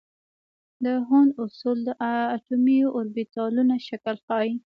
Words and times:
د 0.85 0.87
هوند 1.07 1.31
اصول 1.43 1.77
د 1.87 1.89
اټومي 2.35 2.79
اوربیتالونو 2.95 3.75
شکل 3.87 4.15
ښيي. 4.25 4.51